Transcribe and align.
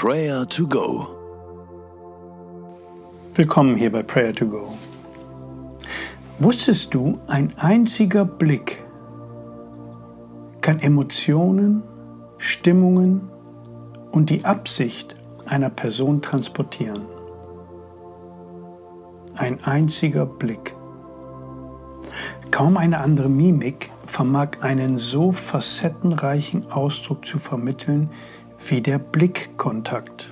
Prayer 0.00 0.46
to 0.46 0.64
Go. 0.64 1.08
Willkommen 3.34 3.74
hier 3.74 3.90
bei 3.90 4.04
Prayer 4.04 4.32
to 4.32 4.46
Go. 4.46 4.72
Wusstest 6.38 6.94
du, 6.94 7.18
ein 7.26 7.52
einziger 7.58 8.24
Blick 8.24 8.84
kann 10.60 10.78
Emotionen, 10.78 11.82
Stimmungen 12.36 13.28
und 14.12 14.30
die 14.30 14.44
Absicht 14.44 15.16
einer 15.46 15.68
Person 15.68 16.22
transportieren? 16.22 17.02
Ein 19.34 19.64
einziger 19.64 20.26
Blick. 20.26 20.76
Kaum 22.52 22.76
eine 22.76 23.00
andere 23.00 23.28
Mimik 23.28 23.90
vermag 24.06 24.60
einen 24.60 24.96
so 24.96 25.32
facettenreichen 25.32 26.70
Ausdruck 26.70 27.26
zu 27.26 27.38
vermitteln 27.38 28.10
wie 28.66 28.80
der 28.80 28.98
Blickkontakt. 28.98 30.30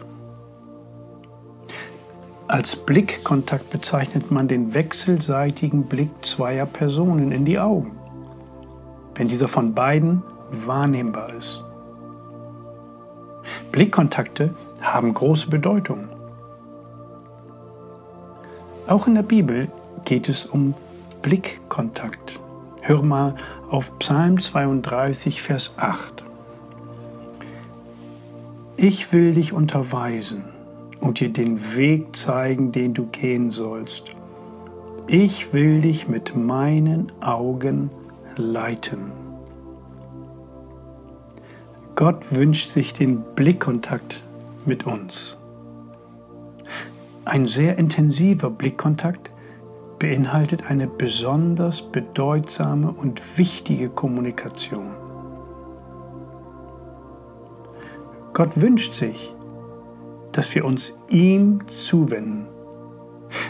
Als 2.49 2.77
Blickkontakt 2.77 3.71
bezeichnet 3.71 4.31
man 4.31 4.47
den 4.47 4.75
wechselseitigen 4.75 5.85
Blick 5.85 6.11
zweier 6.23 6.67
Personen 6.67 7.33
in 7.33 7.45
die 7.45 7.59
Augen, 7.59 7.99
wenn 9.15 9.29
dieser 9.29 9.49
von 9.49 9.75
beiden 9.75 10.23
wahrnehmbar 10.51 11.35
ist. 11.35 11.65
Blickkontakte 13.73 14.55
haben 14.81 15.13
große 15.13 15.49
Bedeutung. 15.49 16.07
Auch 18.87 19.09
in 19.09 19.17
der 19.17 19.23
Bibel 19.23 19.69
geht 20.05 20.29
es 20.29 20.47
um 20.47 20.75
Blickkontakt. 21.23 22.39
Hör 22.81 23.03
mal 23.03 23.35
auf 23.69 23.99
Psalm 23.99 24.41
32, 24.41 25.43
Vers 25.43 25.75
8. 25.77 26.23
Ich 28.79 29.11
will 29.15 29.33
dich 29.33 29.55
unterweisen 29.55 30.45
und 31.01 31.21
dir 31.21 31.31
den 31.31 31.77
Weg 31.77 32.15
zeigen, 32.15 32.73
den 32.73 32.93
du 32.93 33.07
gehen 33.07 33.51
sollst. 33.51 34.15
Ich 35.07 35.55
will 35.55 35.81
dich 35.81 36.09
mit 36.09 36.37
meinen 36.37 37.11
Augen 37.23 37.89
leiten. 38.37 39.13
Gott 41.95 42.35
wünscht 42.35 42.69
sich 42.69 42.93
den 42.93 43.23
Blickkontakt 43.35 44.23
mit 44.67 44.85
uns. 44.85 45.39
Ein 47.25 47.49
sehr 47.49 47.79
intensiver 47.79 48.51
Blickkontakt 48.51 49.31
beinhaltet 49.99 50.69
eine 50.69 50.87
besonders 50.87 51.81
bedeutsame 51.81 52.91
und 52.91 53.39
wichtige 53.39 53.89
Kommunikation. 53.89 55.06
Gott 58.37 58.61
wünscht 58.61 58.93
sich, 58.93 59.35
dass 60.33 60.55
wir 60.55 60.67
uns 60.67 60.99
ihm 61.09 61.67
zuwenden, 61.69 62.47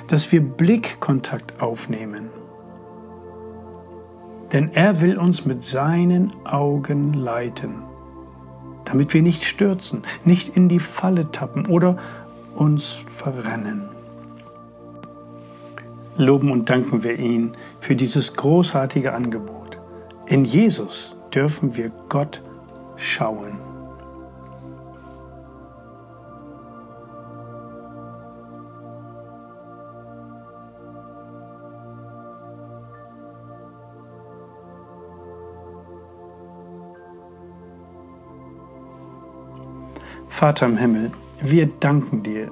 dass 0.06 0.30
wir 0.30 0.40
Blickkontakt 0.40 1.60
aufnehmen. 1.60 2.28
Denn 4.52 4.70
er 4.74 5.00
will 5.00 5.18
uns 5.18 5.44
mit 5.44 5.64
seinen 5.64 6.30
Augen 6.44 7.14
leiten, 7.14 7.82
damit 8.84 9.12
wir 9.12 9.22
nicht 9.22 9.42
stürzen, 9.42 10.04
nicht 10.24 10.56
in 10.56 10.68
die 10.68 10.78
Falle 10.78 11.32
tappen 11.32 11.66
oder 11.66 11.96
uns 12.54 12.92
verrennen. 12.92 13.88
Loben 16.16 16.52
und 16.52 16.70
danken 16.70 17.02
wir 17.02 17.18
ihn 17.18 17.56
für 17.80 17.96
dieses 17.96 18.36
großartige 18.36 19.14
Angebot. 19.14 19.78
In 20.26 20.44
Jesus 20.44 21.16
dürfen 21.34 21.76
wir 21.76 21.90
Gott 22.08 22.40
schauen. 22.94 23.65
Vater 40.28 40.66
im 40.66 40.76
Himmel, 40.76 41.12
wir 41.40 41.66
danken 41.66 42.22
dir, 42.22 42.50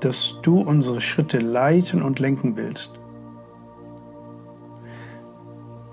dass 0.00 0.38
du 0.42 0.60
unsere 0.60 1.00
Schritte 1.00 1.38
leiten 1.38 2.02
und 2.02 2.18
lenken 2.18 2.56
willst. 2.56 2.98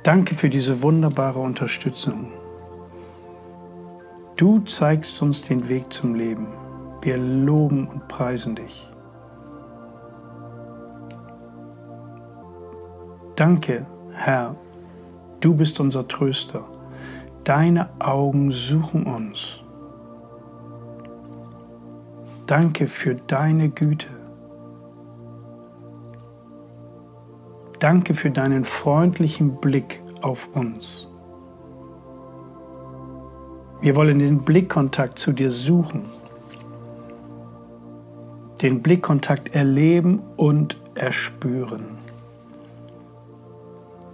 Danke 0.03 0.35
für 0.35 0.49
diese 0.49 0.81
wunderbare 0.81 1.39
Unterstützung. 1.39 2.31
Du 4.35 4.59
zeigst 4.61 5.21
uns 5.21 5.43
den 5.43 5.69
Weg 5.69 5.93
zum 5.93 6.15
Leben. 6.15 6.47
Wir 7.01 7.17
loben 7.17 7.87
und 7.87 8.07
preisen 8.07 8.55
dich. 8.55 8.87
Danke, 13.35 13.85
Herr, 14.13 14.55
du 15.39 15.53
bist 15.55 15.79
unser 15.79 16.07
Tröster. 16.07 16.63
Deine 17.43 17.89
Augen 17.99 18.51
suchen 18.51 19.05
uns. 19.05 19.63
Danke 22.51 22.87
für 22.87 23.15
deine 23.15 23.69
Güte. 23.69 24.07
Danke 27.79 28.13
für 28.13 28.29
deinen 28.29 28.65
freundlichen 28.65 29.55
Blick 29.61 30.01
auf 30.21 30.49
uns. 30.53 31.07
Wir 33.79 33.95
wollen 33.95 34.19
den 34.19 34.39
Blickkontakt 34.39 35.17
zu 35.17 35.31
dir 35.31 35.49
suchen, 35.49 36.03
den 38.61 38.83
Blickkontakt 38.83 39.55
erleben 39.55 40.21
und 40.35 40.77
erspüren, 40.93 41.99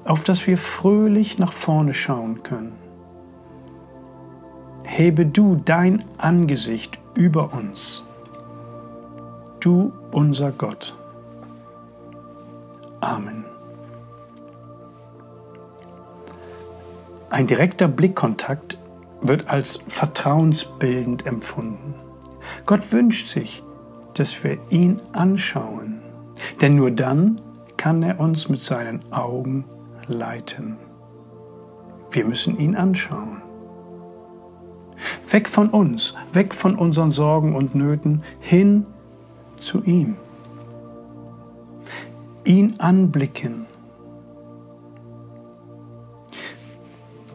auf 0.06 0.24
dass 0.24 0.46
wir 0.46 0.60
fröhlich 0.60 1.40
nach 1.40 1.54
vorne 1.54 1.96
schauen 1.96 2.44
können. 2.44 2.74
Hebe 4.84 5.26
du 5.26 5.56
dein 5.56 6.06
Angesicht 6.20 7.00
über 7.16 7.52
uns 7.52 8.07
du 9.68 9.92
unser 10.12 10.54
Gott. 10.54 10.96
Amen. 13.02 13.44
Ein 17.30 17.48
direkter 17.48 17.90
Blickkontakt 17.90 18.78
wird 19.22 19.50
als 19.50 19.80
vertrauensbildend 19.90 21.26
empfunden. 21.26 21.96
Gott 22.66 22.94
wünscht 22.94 23.28
sich, 23.28 23.62
dass 24.14 24.42
wir 24.42 24.58
ihn 24.70 25.02
anschauen, 25.12 26.00
denn 26.62 26.78
nur 26.78 26.92
dann 26.92 27.36
kann 27.76 28.02
er 28.04 28.22
uns 28.22 28.48
mit 28.48 28.62
seinen 28.62 29.12
Augen 29.12 29.66
leiten. 30.08 30.78
Wir 32.12 32.24
müssen 32.24 32.58
ihn 32.58 32.78
anschauen. 32.78 33.42
Weg 35.30 35.50
von 35.50 35.70
uns, 35.70 36.16
weg 36.32 36.56
von 36.56 36.76
unseren 36.76 37.12
Sorgen 37.12 37.54
und 37.54 37.76
Nöten, 37.76 38.24
hin 38.40 38.86
zu 39.58 39.84
ihm. 39.84 40.16
Ihn 42.44 42.76
anblicken. 42.80 43.66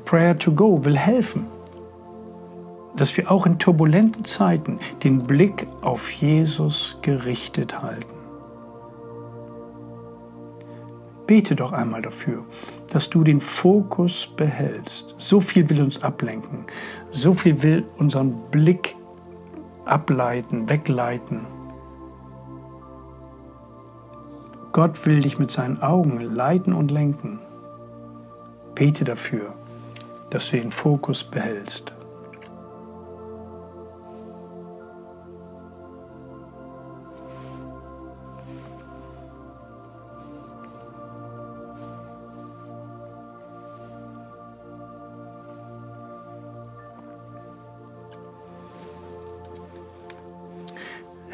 Prayer 0.05 0.39
to 0.39 0.53
Go 0.53 0.85
will 0.85 0.99
helfen, 0.99 1.47
dass 2.97 3.17
wir 3.17 3.31
auch 3.31 3.47
in 3.47 3.59
turbulenten 3.59 4.25
Zeiten 4.25 4.79
den 5.03 5.19
Blick 5.19 5.67
auf 5.81 6.11
Jesus 6.11 6.99
gerichtet 7.03 7.83
halten. 7.83 8.13
Bete 11.27 11.57
doch 11.57 11.73
einmal 11.73 12.03
dafür, 12.03 12.45
dass 12.93 13.09
du 13.09 13.25
den 13.25 13.41
Fokus 13.41 14.29
behältst. 14.37 15.15
So 15.17 15.41
viel 15.41 15.71
will 15.71 15.81
uns 15.81 16.03
ablenken, 16.03 16.67
so 17.11 17.33
viel 17.33 17.63
will 17.63 17.87
unseren 17.97 18.35
Blick 18.51 18.95
ableiten, 19.87 20.69
wegleiten. 20.69 21.47
Gott 24.73 25.05
will 25.05 25.21
dich 25.21 25.39
mit 25.39 25.51
seinen 25.51 25.83
Augen 25.83 26.19
leiten 26.35 26.73
und 26.73 26.91
lenken. 26.91 27.41
Bete 28.75 29.05
dafür, 29.05 29.53
dass 30.31 30.51
du 30.51 30.57
den 30.57 30.71
Fokus 30.71 31.25
behältst. 31.25 31.93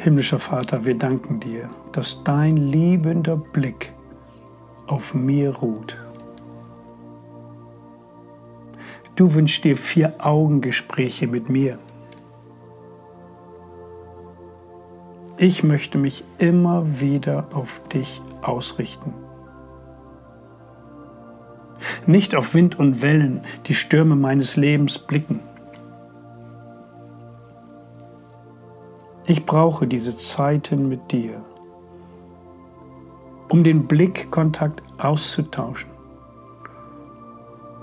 Himmlischer 0.00 0.38
Vater, 0.38 0.84
wir 0.84 0.96
danken 0.96 1.40
dir, 1.40 1.68
dass 1.90 2.22
dein 2.22 2.56
liebender 2.56 3.36
Blick 3.36 3.92
auf 4.86 5.12
mir 5.12 5.56
ruht. 5.56 5.96
Du 9.16 9.34
wünschst 9.34 9.64
dir 9.64 9.76
vier 9.76 10.14
Augengespräche 10.24 11.26
mit 11.26 11.48
mir. 11.48 11.80
Ich 15.36 15.64
möchte 15.64 15.98
mich 15.98 16.22
immer 16.38 17.00
wieder 17.00 17.48
auf 17.52 17.82
dich 17.88 18.22
ausrichten. 18.40 19.12
Nicht 22.06 22.36
auf 22.36 22.54
Wind 22.54 22.78
und 22.78 23.02
Wellen, 23.02 23.40
die 23.66 23.74
Stürme 23.74 24.14
meines 24.14 24.54
Lebens 24.54 25.00
blicken. 25.00 25.40
Ich 29.30 29.44
brauche 29.44 29.86
diese 29.86 30.16
Zeiten 30.16 30.88
mit 30.88 31.12
dir, 31.12 31.44
um 33.50 33.62
den 33.62 33.86
Blickkontakt 33.86 34.82
auszutauschen, 34.96 35.90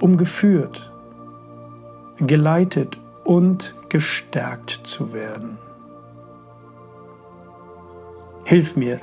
um 0.01 0.17
geführt, 0.17 0.91
geleitet 2.17 2.99
und 3.23 3.75
gestärkt 3.89 4.71
zu 4.85 5.13
werden. 5.13 5.59
Hilf 8.43 8.75
mir, 8.75 8.99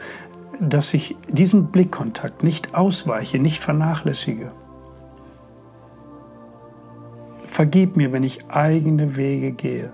dass 0.59 0.95
ich 0.95 1.17
diesen 1.29 1.69
Blickkontakt 1.69 2.43
nicht 2.43 2.75
ausweiche, 2.75 3.39
nicht 3.39 3.61
vernachlässige. 3.61 4.51
Vergib 7.47 7.95
mir, 7.95 8.11
wenn 8.11 8.25
ich 8.25 8.51
eigene 8.51 9.17
Wege 9.17 9.53
gehe. 9.53 9.93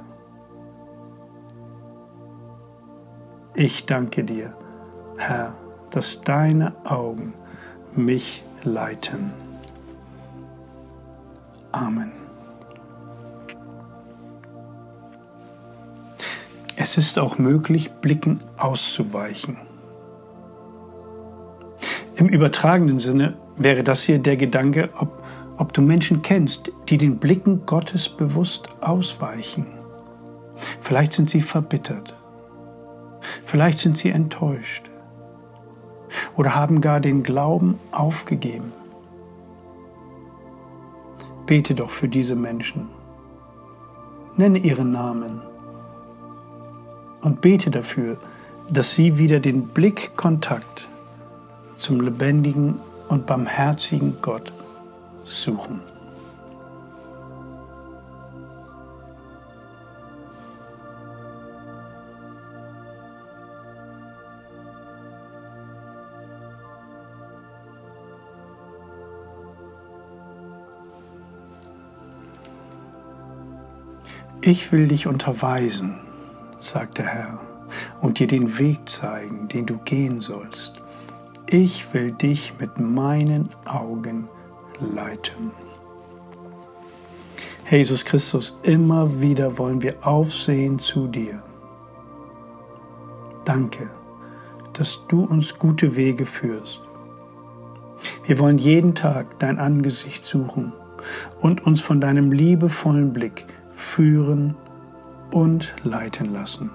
Ich 3.61 3.87
danke 3.87 4.23
dir, 4.23 4.55
Herr, 5.17 5.53
dass 5.91 6.21
deine 6.21 6.75
Augen 6.85 7.35
mich 7.97 8.45
leiten. 8.63 9.33
Amen. 11.73 12.13
Es 16.77 16.99
ist 16.99 17.19
auch 17.19 17.39
möglich, 17.39 17.91
Blicken 18.01 18.39
auszuweichen. 18.59 19.57
Im 22.15 22.29
übertragenen 22.29 23.01
Sinne 23.01 23.37
wäre 23.57 23.83
das 23.83 24.05
hier 24.05 24.21
der 24.21 24.37
Gedanke, 24.37 24.91
ob, 24.97 25.25
ob 25.57 25.73
du 25.73 25.83
Menschen 25.83 26.23
kennst, 26.23 26.71
die 26.89 26.97
den 26.97 27.19
Blicken 27.19 27.67
Gottes 27.67 28.09
bewusst 28.09 28.69
ausweichen. 28.81 29.67
Vielleicht 30.81 31.13
sind 31.13 31.29
sie 31.29 31.41
verbittert. 31.41 32.18
Vielleicht 33.45 33.79
sind 33.79 33.99
sie 33.99 34.11
enttäuscht. 34.11 34.91
Oder 36.37 36.55
haben 36.55 36.81
gar 36.81 37.01
den 37.01 37.23
Glauben 37.23 37.79
aufgegeben. 37.91 38.73
Bete 41.47 41.75
doch 41.75 41.91
für 41.91 42.09
diese 42.09 42.37
Menschen. 42.37 42.89
Nenne 44.37 44.59
ihren 44.59 44.91
Namen 44.93 45.43
und 47.23 47.41
bete 47.41 47.71
dafür, 47.71 48.19
dass 48.71 48.95
sie 48.95 49.19
wieder 49.19 49.41
den 49.41 49.69
Blickkontakt 49.69 50.89
zum 51.77 52.01
lebendigen 52.01 52.79
und 53.09 53.27
barmherzigen 53.27 54.19
Gott 54.21 54.53
suchen. 55.25 55.81
Ich 74.41 74.71
will 74.73 74.89
dich 74.89 75.07
unterweisen 75.07 76.01
sagt 76.61 76.99
der 76.99 77.07
Herr, 77.07 77.41
und 78.01 78.19
dir 78.19 78.27
den 78.27 78.59
Weg 78.59 78.89
zeigen, 78.89 79.49
den 79.49 79.67
du 79.67 79.79
gehen 79.79 80.21
sollst. 80.21 80.81
Ich 81.47 81.93
will 81.95 82.11
dich 82.11 82.55
mit 82.59 82.79
meinen 82.79 83.49
Augen 83.65 84.29
leiten. 84.81 85.51
Jesus 87.71 88.05
Christus, 88.05 88.59
immer 88.63 89.21
wieder 89.21 89.59
wollen 89.59 89.83
wir 89.83 90.07
aufsehen 90.07 90.79
zu 90.79 91.07
dir. 91.07 91.43
Danke, 93.45 93.89
dass 94.73 95.01
du 95.09 95.25
uns 95.25 95.59
gute 95.59 95.97
Wege 95.97 96.25
führst. 96.25 96.81
Wir 98.27 98.39
wollen 98.39 98.59
jeden 98.59 98.95
Tag 98.95 99.39
dein 99.39 99.59
Angesicht 99.59 100.25
suchen 100.25 100.73
und 101.41 101.65
uns 101.67 101.81
von 101.81 102.01
deinem 102.01 102.31
liebevollen 102.33 103.13
Blick 103.13 103.47
führen 103.79 104.57
und 105.31 105.75
leiten 105.85 106.33
lassen. 106.33 106.71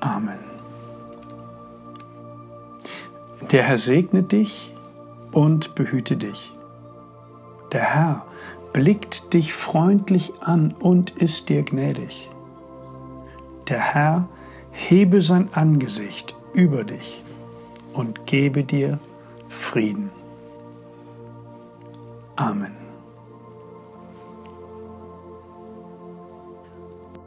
Amen. 0.00 0.38
Der 3.50 3.64
Herr 3.64 3.76
segne 3.76 4.22
dich 4.22 4.72
und 5.32 5.74
behüte 5.74 6.16
dich. 6.16 6.52
Der 7.72 7.82
Herr 7.82 8.26
blickt 8.72 9.34
dich 9.34 9.52
freundlich 9.52 10.32
an 10.40 10.72
und 10.78 11.10
ist 11.10 11.48
dir 11.48 11.62
gnädig. 11.62 12.30
Der 13.68 13.80
Herr 13.80 14.28
hebe 14.70 15.20
sein 15.20 15.52
Angesicht 15.52 16.36
über 16.54 16.84
dich 16.84 17.20
und 17.92 18.26
gebe 18.26 18.62
dir 18.62 18.98
Frieden. 19.48 20.10
Amen. 22.36 22.81